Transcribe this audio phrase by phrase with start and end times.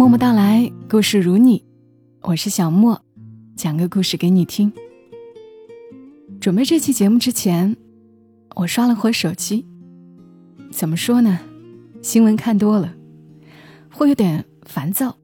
[0.00, 1.62] 默默到来，故事如你，
[2.22, 3.04] 我是小莫，
[3.54, 4.72] 讲个故事给你听。
[6.40, 7.76] 准备这期节目之前，
[8.54, 9.66] 我刷了会手机。
[10.70, 11.40] 怎么说呢？
[12.00, 12.94] 新闻看多了，
[13.90, 15.18] 会有点烦躁，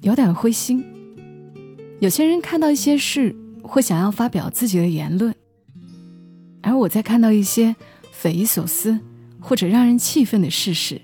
[0.00, 0.82] 有点灰心。
[1.98, 5.34] 有些人看到一些事，会想要发表自己的言论，
[6.62, 7.76] 而我在看到一些
[8.10, 8.98] 匪夷所思
[9.38, 11.02] 或者让人气愤的事时，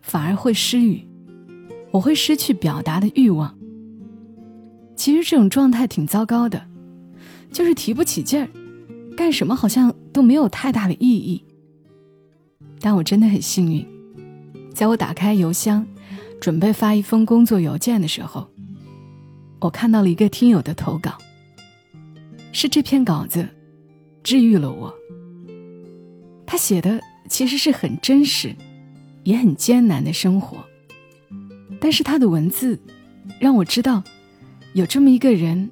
[0.00, 1.06] 反而会失语。
[1.92, 3.56] 我会失去表达的欲望。
[4.96, 6.66] 其实这种状态挺糟糕的，
[7.52, 8.48] 就是提不起劲儿，
[9.16, 11.44] 干什么好像都没有太大的意义。
[12.80, 13.86] 但我真的很幸运，
[14.74, 15.86] 在我打开邮箱，
[16.40, 18.48] 准备发一封工作邮件的时候，
[19.60, 21.16] 我看到了一个听友的投稿。
[22.52, 23.48] 是这篇稿子
[24.22, 24.92] 治愈了我。
[26.46, 28.54] 他写的其实是很真实，
[29.24, 30.58] 也很艰难的生活。
[31.82, 32.78] 但是他的文字，
[33.40, 34.04] 让我知道，
[34.72, 35.68] 有这么一个人，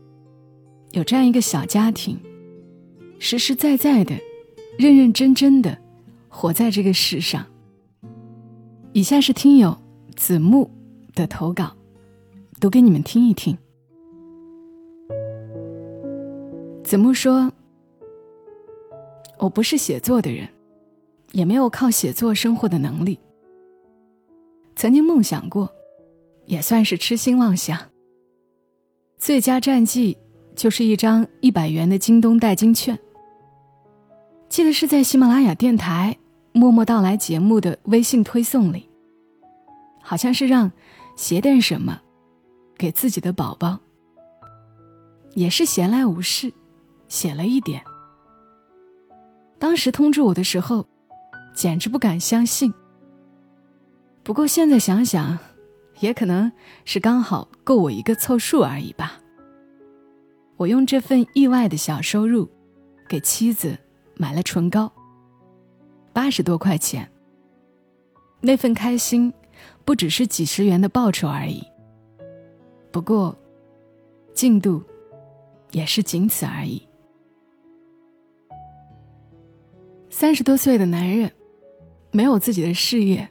[0.91, 2.19] 有这样一个小家庭，
[3.21, 4.17] 实实在在的，
[4.77, 5.79] 认认真真的
[6.29, 7.47] 活在这个世上。
[8.93, 9.79] 以下是听友
[10.17, 10.69] 子木
[11.15, 11.77] 的投稿，
[12.61, 13.56] 读给你们听一听。
[16.83, 17.53] 子木说
[19.39, 20.49] ：“我不是写作的人，
[21.31, 23.17] 也没有靠写作生活的能力。
[24.75, 25.73] 曾经梦想过。”
[26.51, 27.79] 也算是痴心妄想。
[29.19, 30.19] 最佳战绩
[30.56, 32.98] 就是一张一百元的京东代金券。
[34.48, 36.19] 记得是在喜马拉雅电台
[36.59, 38.91] 《默默到来》节目的微信推送里，
[40.03, 40.73] 好像是让
[41.15, 42.01] 写点什么
[42.77, 43.78] 给自己的宝宝。
[45.34, 46.53] 也是闲来无事，
[47.06, 47.81] 写了一点。
[49.56, 50.84] 当时通知我的时候，
[51.55, 52.75] 简直不敢相信。
[54.25, 55.39] 不过现在想想。
[56.01, 56.51] 也可能
[56.84, 59.20] 是刚好够我一个凑数而已吧。
[60.56, 62.49] 我用这份意外的小收入，
[63.09, 63.78] 给妻子
[64.16, 64.93] 买了唇膏，
[66.12, 67.11] 八十多块钱。
[68.41, 69.33] 那份开心，
[69.84, 71.62] 不只是几十元的报酬而已。
[72.91, 73.37] 不过，
[74.34, 74.82] 进度
[75.71, 76.82] 也是仅此而已。
[80.09, 81.31] 三十多岁的男人，
[82.11, 83.28] 没有自己的事业，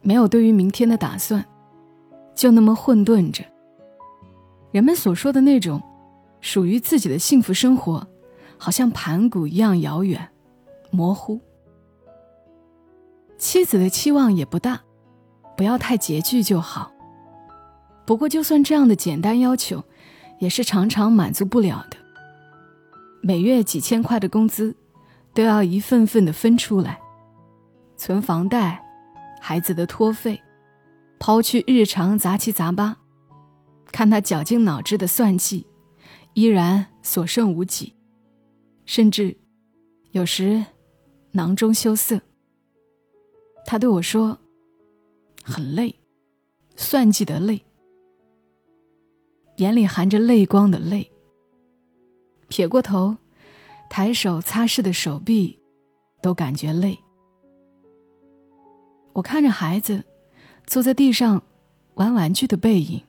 [0.00, 1.44] 没有对于明天的打算。
[2.34, 3.44] 就那么混沌着。
[4.72, 5.80] 人们所说的那种
[6.40, 8.06] 属于自己的幸福生活，
[8.58, 10.28] 好像盘古一样遥远、
[10.90, 11.40] 模糊。
[13.38, 14.80] 妻子的期望也不大，
[15.56, 16.90] 不要太拮据就好。
[18.06, 19.82] 不过，就算这样的简单要求，
[20.38, 21.96] 也是常常满足不了的。
[23.22, 24.76] 每月几千块的工资，
[25.32, 26.98] 都要一份份的分出来，
[27.96, 28.84] 存房贷、
[29.40, 30.40] 孩子的托费。
[31.18, 32.98] 抛去日常杂七杂八，
[33.86, 35.66] 看他绞尽脑汁的算计，
[36.34, 37.94] 依然所剩无几，
[38.84, 39.36] 甚至
[40.10, 40.64] 有时
[41.32, 42.20] 囊中羞涩。
[43.64, 44.38] 他对我说
[45.42, 45.98] ：“很累，
[46.76, 47.64] 算计的累，
[49.56, 51.10] 眼里含着泪光的泪。”
[52.48, 53.16] 撇过头，
[53.88, 55.58] 抬手擦拭的手臂
[56.20, 56.98] 都感觉累。
[59.14, 60.04] 我看着孩子。
[60.66, 61.42] 坐在地上
[61.94, 63.02] 玩玩具的背影，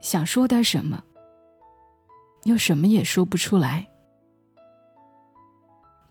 [0.00, 1.02] 想说点什么，
[2.44, 3.88] 又什么也说不出来。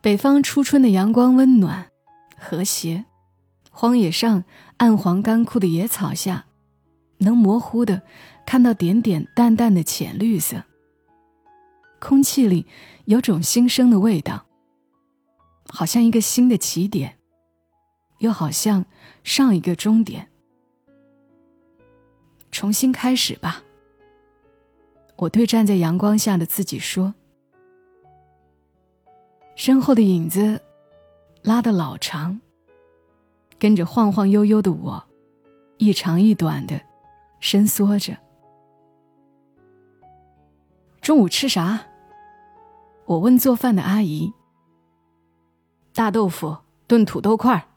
[0.02, 1.92] 北方初春的阳光温暖、
[2.38, 3.06] 和谐，
[3.72, 4.44] 荒野上
[4.78, 6.46] 暗黄干枯的野草下，
[7.20, 8.02] 能模糊的
[8.46, 10.64] 看到点点淡淡的浅绿色。
[12.00, 12.66] 空气里
[13.06, 14.46] 有种新生的味道，
[15.70, 17.18] 好像一个新的起点。
[18.20, 18.86] 又好像
[19.24, 20.30] 上一个终点，
[22.52, 23.64] 重新开始吧。
[25.18, 27.14] 我对站在阳光下的自己说。
[29.56, 30.62] 身后的影子
[31.44, 32.42] 拉得老长，
[33.60, 35.04] 跟着晃晃悠悠的我，
[35.78, 36.82] 一长一短的
[37.40, 38.18] 伸缩着。
[41.02, 41.86] 中午吃啥？
[43.06, 44.34] 我问做饭的阿姨。
[45.94, 46.58] 大豆腐
[46.88, 47.73] 炖土豆块儿。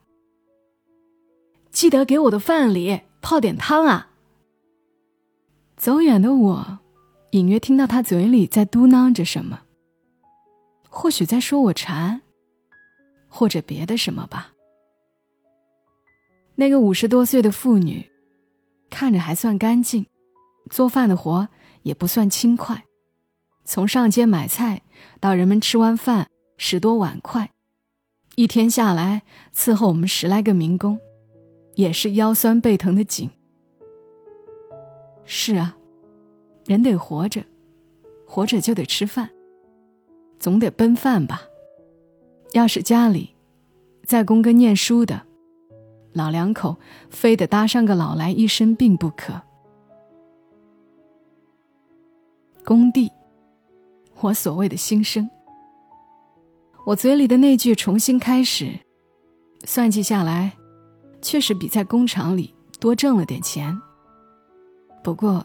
[1.76, 4.08] 记得给我的饭里泡点汤啊！
[5.76, 6.78] 走远的我，
[7.32, 9.60] 隐约听到他嘴里在嘟囔着什么，
[10.88, 12.22] 或许在说我馋，
[13.28, 14.54] 或者别的什么吧。
[16.54, 18.10] 那个五十多岁的妇女，
[18.88, 20.06] 看着还算干净，
[20.70, 21.46] 做饭的活
[21.82, 22.84] 也不算轻快。
[23.66, 24.80] 从上街买菜
[25.20, 27.50] 到人们吃完饭拾多碗筷，
[28.36, 29.24] 一天下来
[29.54, 30.98] 伺候我们十来个民工。
[31.76, 33.30] 也是腰酸背疼的紧，
[35.24, 35.76] 是啊，
[36.64, 37.44] 人得活着，
[38.26, 39.30] 活着就得吃饭，
[40.38, 41.42] 总得奔饭吧。
[42.52, 43.34] 要是家里
[44.04, 45.20] 在工跟念书的
[46.14, 46.76] 老两口，
[47.10, 49.42] 非得搭上个老来一身病不可。
[52.64, 53.12] 工地，
[54.20, 55.28] 我所谓的新生，
[56.86, 58.80] 我嘴里的那句“重新开始”，
[59.66, 60.56] 算计下来，
[61.26, 63.76] 确实比在工厂里多挣了点钱。
[65.02, 65.44] 不过，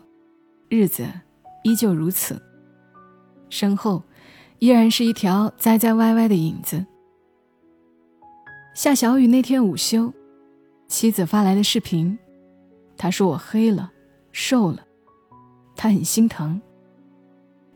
[0.70, 1.08] 日子
[1.64, 2.40] 依旧如此，
[3.50, 4.04] 身后
[4.60, 6.86] 依然是一条栽栽歪歪的影子。
[8.76, 10.14] 下小雨那天午休，
[10.88, 12.16] 妻子发来的视频，
[12.96, 13.92] 他说我黑了，
[14.32, 14.86] 瘦了，
[15.76, 16.62] 他很心疼。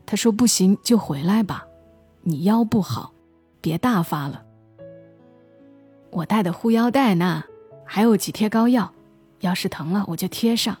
[0.06, 1.66] 他说不行就回来吧，
[2.22, 3.12] 你腰不好，
[3.60, 4.44] 别大发了。
[6.12, 7.42] 我带的护腰带呢，
[7.86, 8.92] 还有几贴膏药，
[9.40, 10.76] 要是疼了我就贴上。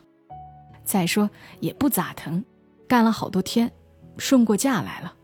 [0.84, 1.30] 再说
[1.60, 2.44] 也不咋疼，
[2.86, 3.72] 干了好多天，
[4.18, 5.14] 顺过假来了。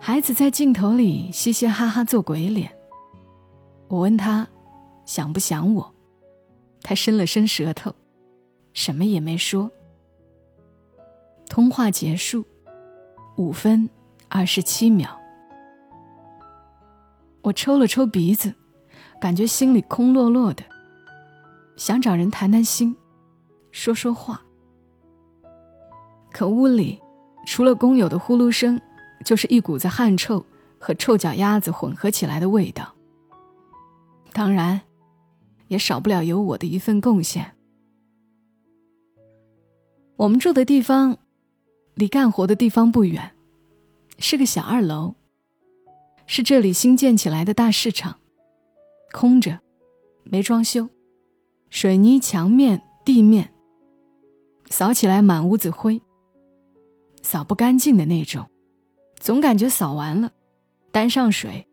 [0.00, 2.72] 孩子在镜头里嘻嘻哈哈做鬼脸。
[3.88, 4.48] 我问他，
[5.04, 5.94] 想不想我？
[6.82, 7.94] 他伸了伸舌头，
[8.72, 9.70] 什么也没说。
[11.48, 12.44] 通话结束，
[13.36, 13.88] 五分
[14.28, 15.20] 二十七秒。
[17.42, 18.54] 我抽了抽鼻子，
[19.22, 20.64] 感觉心里空落落的，
[21.76, 22.96] 想找人谈谈心，
[23.70, 24.42] 说说话。
[26.32, 27.00] 可屋里
[27.46, 28.80] 除了工友的呼噜声，
[29.24, 30.44] 就是一股子汗臭
[30.76, 32.96] 和臭脚丫子混合起来的味道。
[34.32, 34.80] 当然，
[35.68, 37.54] 也少不了有我的一份贡献。
[40.16, 41.16] 我们住的地方，
[41.94, 43.36] 离干活的地方不远，
[44.18, 45.14] 是个小二楼，
[46.26, 48.18] 是这里新建起来的大市场，
[49.12, 49.60] 空着，
[50.24, 50.88] 没装修，
[51.70, 53.52] 水泥墙面、地面，
[54.70, 56.02] 扫起来满屋子灰，
[57.22, 58.48] 扫不干净的那种，
[59.16, 60.32] 总感觉扫完了，
[60.90, 61.68] 担上水，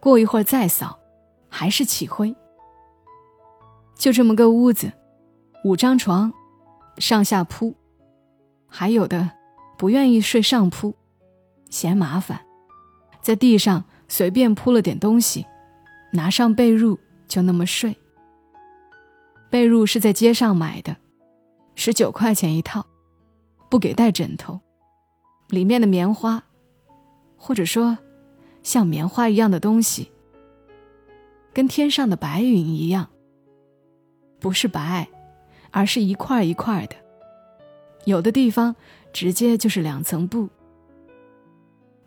[0.00, 0.98] 过一会儿再扫。
[1.50, 2.36] 还是起灰，
[3.96, 4.92] 就这么个屋子，
[5.64, 6.30] 五张床，
[6.98, 7.74] 上下铺，
[8.66, 9.30] 还有的
[9.78, 10.94] 不愿意睡上铺，
[11.70, 12.44] 嫌麻烦，
[13.22, 15.46] 在地上随便铺了点东西，
[16.12, 17.96] 拿上被褥就那么睡。
[19.50, 20.96] 被褥是在街上买的，
[21.74, 22.86] 十九块钱一套，
[23.70, 24.60] 不给带枕头，
[25.48, 26.42] 里面的棉花，
[27.36, 27.96] 或者说
[28.62, 30.12] 像棉花一样的东西。
[31.54, 33.08] 跟天上的白云一样，
[34.38, 35.08] 不是白，
[35.70, 36.94] 而是一块一块的。
[38.04, 38.76] 有的地方
[39.12, 40.48] 直接就是两层布。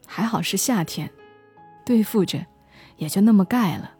[0.07, 1.11] 还好是夏天，
[1.85, 2.45] 对付着，
[3.01, 3.91] 也就那么盖了。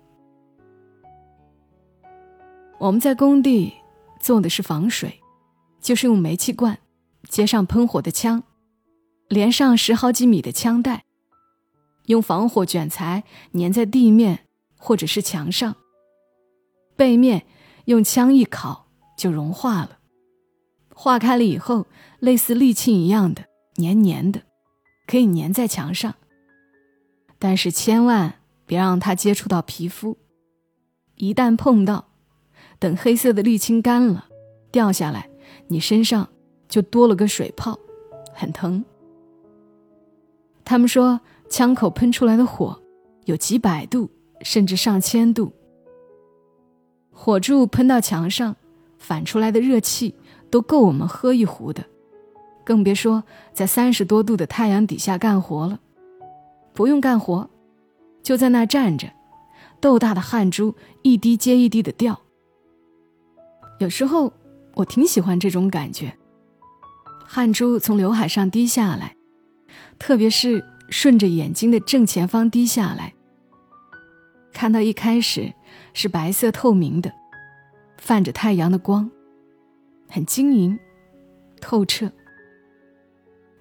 [2.78, 3.74] 我们在工地
[4.20, 5.20] 做的是防水，
[5.82, 6.78] 就是用煤气罐
[7.28, 8.44] 接上喷火的枪，
[9.28, 11.04] 连上十好几米的枪带，
[12.06, 14.46] 用防火卷材粘在地面。
[14.84, 15.76] 或者是墙上，
[16.96, 17.46] 背面
[17.86, 20.00] 用枪一烤就融化了，
[20.96, 21.86] 化开了以后，
[22.18, 23.46] 类似沥青一样的
[23.76, 24.42] 黏黏的，
[25.06, 26.16] 可以粘在墙上。
[27.38, 28.41] 但是千万
[28.72, 30.16] 别让它接触到皮肤，
[31.16, 32.06] 一旦碰到，
[32.80, 34.30] 等黑色的沥青干了，
[34.72, 35.30] 掉下来，
[35.68, 36.30] 你身上
[36.70, 37.78] 就多了个水泡，
[38.34, 38.86] 很疼。
[40.64, 42.82] 他们说，枪口喷出来的火
[43.26, 44.10] 有几百度。
[44.42, 45.52] 甚至上千度，
[47.12, 48.56] 火柱喷到墙上，
[48.98, 50.16] 反出来的热气
[50.50, 51.84] 都够我们喝一壶的，
[52.64, 53.24] 更别说
[53.54, 55.80] 在三十多度的太阳底下干活了。
[56.74, 57.48] 不用干活，
[58.24, 59.12] 就在那站着，
[59.80, 62.22] 豆大的汗珠一滴接一滴的掉。
[63.80, 64.32] 有时候
[64.76, 66.18] 我挺喜欢这种感觉，
[67.26, 69.16] 汗珠从刘海上滴下来，
[69.98, 73.14] 特别是顺着眼睛的正前方滴下来。
[74.54, 75.54] 看到一开始
[75.94, 77.12] 是白色透明的，
[77.98, 79.10] 泛着太阳的光，
[80.10, 80.78] 很晶莹、
[81.60, 82.12] 透彻。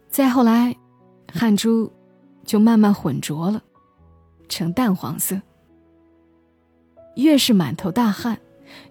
[0.08, 0.76] 再后来，
[1.32, 1.90] 汗珠
[2.44, 3.62] 就慢慢浑浊了，
[4.50, 5.40] 呈淡黄色。
[7.16, 8.38] 越是满头大汗，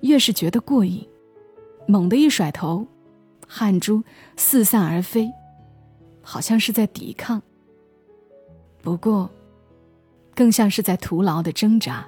[0.02, 1.08] 越是觉得过瘾。
[1.88, 2.88] 猛地一甩头，
[3.48, 4.04] 汗珠
[4.36, 5.32] 四散而飞，
[6.24, 7.40] 好像是在抵抗。
[8.82, 9.30] 不过。
[10.36, 12.08] 更像是在徒劳的挣扎。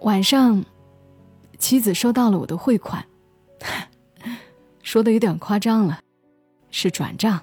[0.00, 0.64] 晚上，
[1.56, 3.06] 妻子收到了我的汇款，
[4.82, 6.00] 说的有点夸张了，
[6.72, 7.40] 是转账，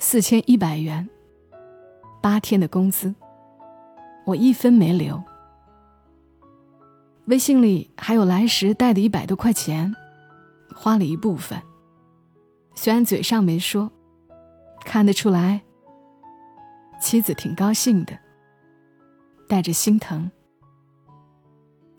[0.00, 1.08] 四千一百元，
[2.22, 3.12] 八天的工资，
[4.24, 5.20] 我一分没留。
[7.26, 9.92] 微信里还有来时带的一百多块钱，
[10.72, 11.60] 花了一部分。
[12.76, 13.90] 虽然嘴上没说，
[14.84, 15.62] 看得出来，
[17.00, 18.16] 妻子挺高兴的，
[19.48, 20.30] 带着心疼。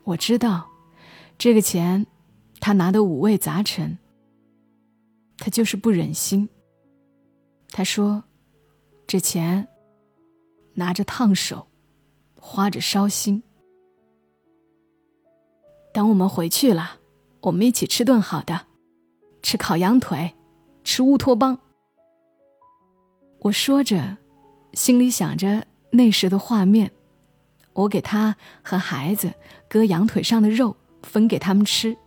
[0.06, 0.70] 我知道，
[1.38, 2.06] 这个钱
[2.62, 3.98] 他拿的五味杂陈，
[5.38, 6.48] 他就是不忍心。
[7.70, 8.24] 他说
[9.08, 9.68] ：“这钱
[10.76, 11.68] 拿着烫手，
[12.40, 13.44] 花着烧心。
[15.94, 17.00] 等我们回去了，
[17.42, 18.68] 我们一起吃顿好的，
[19.42, 20.34] 吃烤羊腿，
[20.84, 21.60] 吃乌托邦。”
[23.42, 24.18] 我说着，
[24.74, 26.92] 心里想着那时的画面。
[27.74, 29.34] 我给他和孩子
[29.68, 31.98] 割羊腿上的肉，分给他们吃。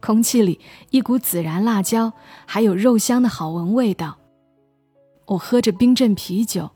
[0.00, 0.58] 空气里
[0.90, 2.14] 一股孜然、辣椒，
[2.46, 4.18] 还有肉香的好闻味道。
[5.26, 6.70] 我喝着冰镇啤酒，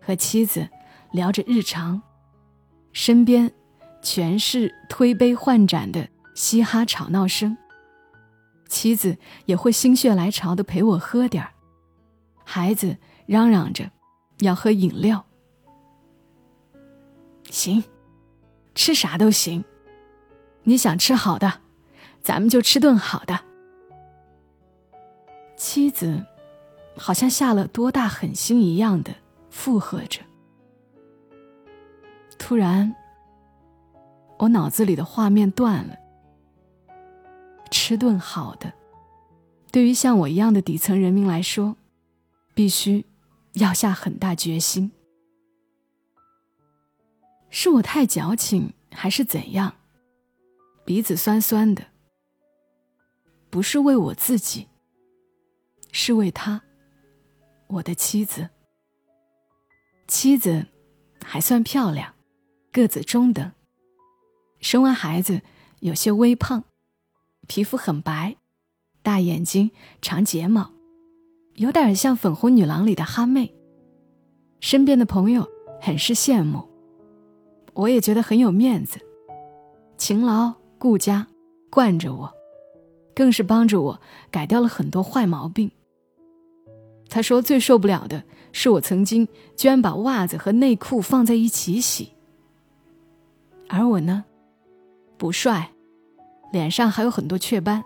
[0.00, 0.68] 和妻子
[1.12, 2.00] 聊着日常，
[2.92, 3.52] 身边
[4.02, 7.56] 全是推杯换盏的嘻哈吵闹声。
[8.68, 9.16] 妻子
[9.46, 11.52] 也会心血来潮的陪我喝点儿，
[12.44, 13.90] 孩子嚷嚷着
[14.38, 15.26] 要喝饮料。
[17.50, 17.84] 行，
[18.74, 19.64] 吃啥都行，
[20.62, 21.60] 你想吃好的，
[22.22, 23.40] 咱们就吃顿好的。
[25.56, 26.26] 妻子。
[26.96, 29.14] 好像下了多大狠心一样的
[29.50, 30.22] 附和着。
[32.38, 32.94] 突然，
[34.38, 35.96] 我脑子里的画面断了。
[37.70, 38.72] 吃顿好的，
[39.70, 41.76] 对于像我一样的底层人民来说，
[42.54, 43.04] 必须
[43.54, 44.90] 要下很大决心。
[47.50, 49.74] 是我太矫情，还是怎样？
[50.84, 51.84] 鼻子酸酸的。
[53.50, 54.68] 不是为我自己，
[55.92, 56.62] 是为他。
[57.66, 58.48] 我的妻子，
[60.10, 60.66] 妻子
[61.24, 62.14] 还算漂亮，
[62.72, 63.52] 个子中等。
[64.58, 65.42] 生完孩子
[65.78, 66.64] 有些微胖，
[67.46, 68.36] 皮肤很白，
[69.02, 69.70] 大眼睛，
[70.02, 70.72] 长睫毛，
[71.54, 73.54] 有点像《粉红女郎》里的哈妹。
[74.58, 75.48] 身边的朋友
[75.80, 76.68] 很是羡慕，
[77.74, 78.98] 我也觉得很有面子。
[79.96, 81.28] 勤劳顾家，
[81.70, 82.34] 惯着我，
[83.14, 84.00] 更是帮着我
[84.32, 85.70] 改掉了很多坏毛病。
[87.10, 89.26] 他说：“最受不了的是我曾经
[89.56, 92.12] 居然把袜子和内裤放在一起洗，
[93.68, 94.24] 而我呢，
[95.18, 95.72] 不帅，
[96.52, 97.82] 脸上还有很多雀斑，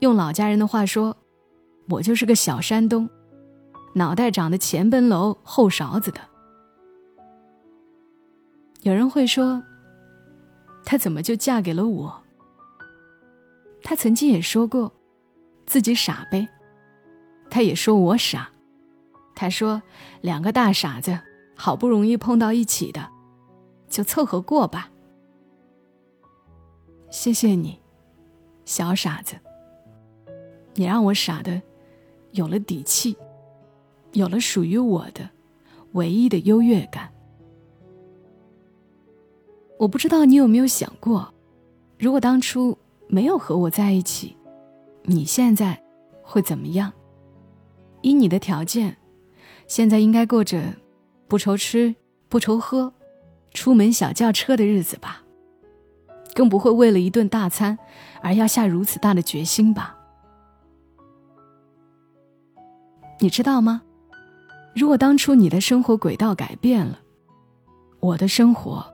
[0.00, 1.16] 用老家人的话说，
[1.88, 3.08] 我就是个小山东，
[3.94, 6.20] 脑袋长得前奔楼后勺子的。”
[8.82, 9.62] 有人会说
[10.84, 12.22] ：“她怎么就嫁给了我？”
[13.84, 14.92] 她曾经也说过，
[15.64, 16.48] 自己傻呗。
[17.52, 18.48] 他也说我傻，
[19.34, 19.82] 他说
[20.22, 21.18] 两个大傻子
[21.54, 23.10] 好不容易碰到一起的，
[23.90, 24.90] 就凑合过吧。
[27.10, 27.78] 谢谢你，
[28.64, 29.36] 小傻子，
[30.72, 31.60] 你让我傻的
[32.30, 33.14] 有了底气，
[34.12, 35.28] 有了属于我的
[35.92, 37.12] 唯一的优越感。
[39.78, 41.34] 我不知道你有没有想过，
[41.98, 42.78] 如果当初
[43.08, 44.34] 没有和我在一起，
[45.02, 45.78] 你现在
[46.22, 46.90] 会怎么样？
[48.02, 48.96] 以你的条件，
[49.66, 50.74] 现在应该过着
[51.28, 51.94] 不愁吃
[52.28, 52.92] 不愁喝、
[53.52, 55.22] 出门小轿车的日子吧？
[56.34, 57.78] 更不会为了一顿大餐
[58.22, 59.96] 而要下如此大的决心吧？
[63.20, 63.82] 你知道吗？
[64.74, 66.98] 如果当初你的生活轨道改变了，
[68.00, 68.84] 我的生活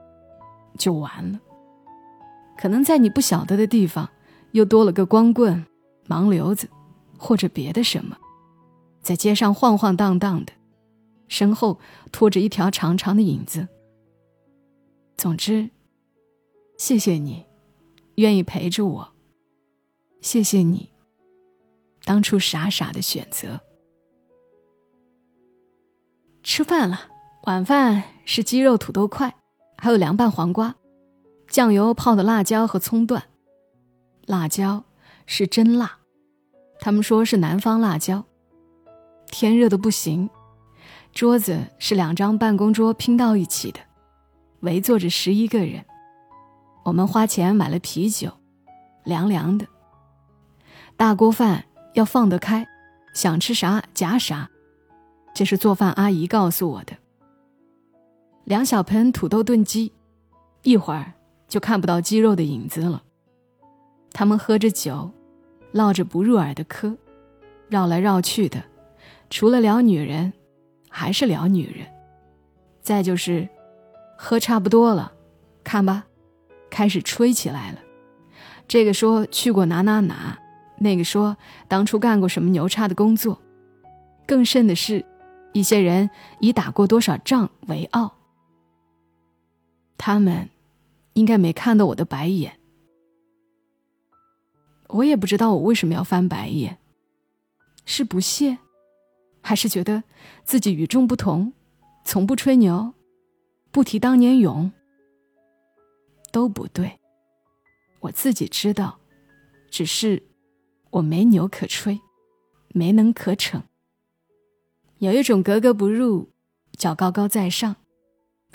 [0.77, 1.39] 就完了。
[2.57, 4.09] 可能在你不晓得的地方，
[4.51, 5.65] 又多了个光棍、
[6.07, 6.69] 盲流子，
[7.17, 8.17] 或者别的什么。
[9.01, 10.53] 在街上晃晃荡荡的，
[11.27, 11.79] 身后
[12.11, 13.67] 拖着一条长长的影子。
[15.17, 15.69] 总之，
[16.77, 17.45] 谢谢你，
[18.15, 19.13] 愿意陪着我。
[20.21, 20.89] 谢谢你，
[22.03, 23.61] 当初傻傻的选择。
[26.43, 27.09] 吃饭了，
[27.43, 29.35] 晚饭是鸡肉土豆块，
[29.77, 30.75] 还有凉拌黄瓜，
[31.47, 33.23] 酱油泡的辣椒和葱段。
[34.25, 34.83] 辣椒
[35.25, 35.99] 是真辣，
[36.79, 38.25] 他们说是南方辣椒。
[39.31, 40.29] 天热的不行，
[41.13, 43.79] 桌子是两张办公桌拼到一起的，
[44.61, 45.85] 围坐着十一个人。
[46.83, 48.31] 我们花钱买了啤酒，
[49.03, 49.67] 凉凉的。
[50.97, 52.67] 大锅饭要放得开，
[53.13, 54.49] 想吃啥夹啥，
[55.33, 56.93] 这是做饭阿姨告诉我的。
[58.45, 59.93] 两小盆土豆炖鸡，
[60.63, 61.13] 一会儿
[61.47, 63.03] 就看不到鸡肉的影子了。
[64.11, 65.11] 他们喝着酒，
[65.71, 66.97] 唠着不入耳的嗑，
[67.69, 68.63] 绕来绕去的。
[69.29, 70.33] 除了聊女人，
[70.89, 71.87] 还是聊女人。
[72.81, 73.47] 再就是，
[74.17, 75.13] 喝差不多了，
[75.63, 76.05] 看吧，
[76.69, 77.79] 开始吹起来了。
[78.67, 80.39] 这个说去过哪哪哪，
[80.79, 83.39] 那个说当初干过什么牛叉的工作，
[84.25, 85.05] 更甚的是，
[85.53, 86.09] 一些人
[86.39, 88.15] 以打过多少仗为傲。
[89.97, 90.49] 他们
[91.13, 92.59] 应该没看到我的白眼，
[94.87, 96.77] 我也不知道我为什么要翻白眼，
[97.85, 98.57] 是不屑，
[99.41, 100.03] 还是觉得
[100.43, 101.53] 自己与众不同，
[102.03, 102.93] 从不吹牛，
[103.71, 104.71] 不提当年勇，
[106.31, 106.99] 都不对。
[108.01, 108.99] 我自己知道，
[109.69, 110.23] 只是
[110.91, 111.99] 我没牛可吹，
[112.69, 113.63] 没能可逞。
[114.99, 116.29] 有一种格格不入，
[116.77, 117.75] 叫高高在上；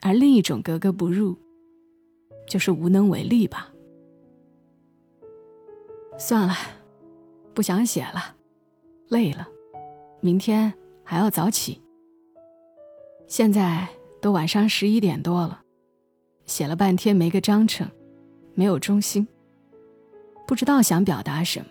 [0.02, 1.36] 而另一种格格不入，
[2.46, 3.72] 就是无能为力吧。
[6.18, 6.54] 算了，
[7.54, 8.36] 不想写了，
[9.08, 9.48] 累了，
[10.24, 10.72] 明天
[11.04, 11.82] 还要早起。
[13.28, 13.86] 现在
[14.22, 15.60] 都晚上十一点多了，
[16.46, 17.86] 写了半天没个章程，
[18.54, 19.28] 没有中心。
[20.46, 21.66] 不知道想表达什么，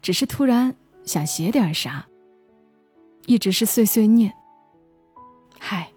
[0.00, 0.74] 只是突然
[1.04, 2.08] 想写点啥，
[3.26, 4.32] 一直是碎碎念。
[5.58, 5.92] 嗨，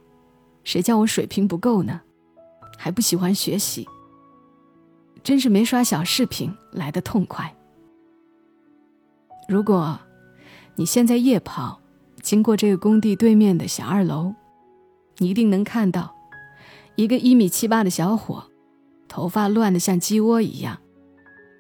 [0.65, 2.01] 谁叫我水平不够呢？
[2.77, 3.87] 还不喜欢学习，
[5.23, 7.55] 真是没刷小视频来的痛快。
[9.47, 9.97] 如果
[10.75, 11.79] 你现在夜跑，
[12.21, 14.33] 经过这个工地对面的小二楼，
[15.19, 16.15] 你一定能看到
[16.95, 18.45] 一个一米七八的小伙，
[19.07, 20.79] 头发乱得像鸡窝一样。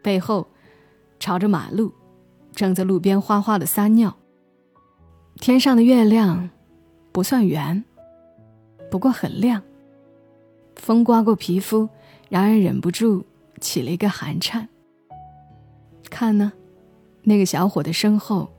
[0.01, 0.47] 背后，
[1.19, 1.93] 朝着马路，
[2.53, 4.15] 正在路边哗哗的撒尿。
[5.35, 6.49] 天上的月亮
[7.11, 7.83] 不算圆，
[8.89, 9.61] 不过很亮。
[10.75, 11.87] 风刮过皮肤，
[12.29, 13.23] 让人忍不住
[13.61, 14.67] 起了一个寒颤。
[16.09, 16.51] 看呢，
[17.21, 18.51] 那个小伙的身后，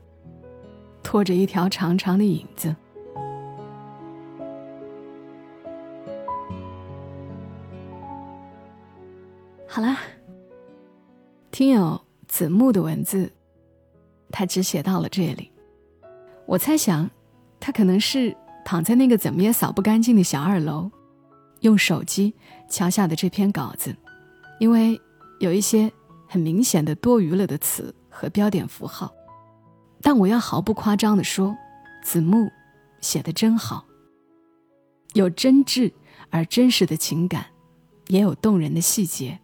[1.05, 2.75] 拖着一条长长的影子。
[9.67, 9.99] 好啦。
[11.51, 13.31] 听友子木的文字，
[14.29, 15.49] 他只写到了这里。
[16.45, 17.09] 我猜想，
[17.61, 20.91] 他可能是躺在那个怎么也扫不干净的小二楼，
[21.61, 22.33] 用手机
[22.67, 23.95] 敲下的这篇稿子，
[24.59, 24.99] 因为
[25.39, 25.89] 有一些
[26.27, 29.14] 很明显的多余了的词和标点符号。
[30.05, 31.57] 但我要毫不夸张的说，
[32.03, 32.51] 子木
[33.01, 33.87] 写的真好，
[35.15, 35.93] 有真挚
[36.29, 37.47] 而真实的情感，
[38.09, 39.39] 也有动人的细节。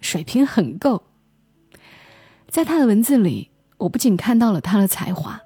[0.00, 1.02] 水平很够，
[2.46, 5.40] 在他的文字里，我不仅看到了他的才华，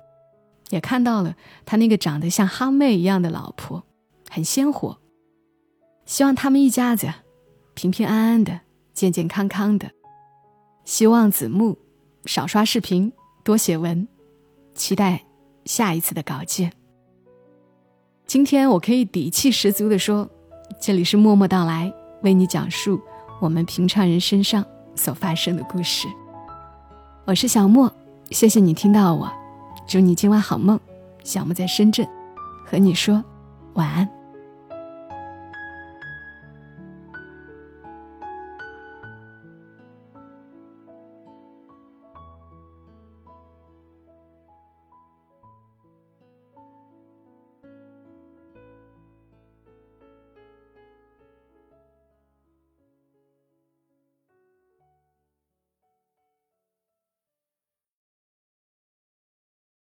[0.69, 3.83] 也看到了他那个长得像哈妹一样的老婆，
[4.29, 5.01] 很鲜活。
[6.05, 7.11] 希望他们一家子
[7.73, 8.61] 平平安安的、
[8.93, 9.91] 健健康康的。
[10.85, 11.79] 希望子木
[12.27, 13.11] 少刷视频，
[13.43, 14.07] 多写文。
[14.75, 15.23] 期待
[15.67, 16.73] 下一次的稿件。
[18.27, 20.29] 今天我可以底气十足的说，
[20.81, 23.01] 这里是默默到来，为你讲述。
[23.41, 26.09] 我们平常人身上所发生的故事。
[27.27, 27.93] 我是小莫，
[28.31, 29.31] 谢谢你听到我，
[29.87, 30.81] 祝你今晚好梦。
[31.23, 32.09] 小莫在深圳，
[32.65, 33.23] 和你说
[33.75, 34.09] 晚安。